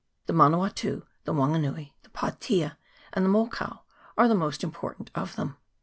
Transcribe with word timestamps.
The 0.25 0.33
Manawatu, 0.33 1.03
the 1.25 1.31
Wanganui, 1.31 1.91
the 2.01 2.09
Patea, 2.09 2.75
and 3.13 3.23
the 3.23 3.29
Mokau 3.29 3.81
are 4.17 4.27
the 4.27 4.33
most 4.33 4.63
important 4.63 5.11
of 5.13 5.35
them. 5.35 5.57